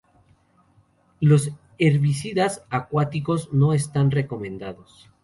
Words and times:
Los 1.19 1.51
herbicidas 1.77 2.63
acuáticos 2.71 3.53
no 3.53 3.71
están 3.71 4.09
recomendados. 4.09 5.11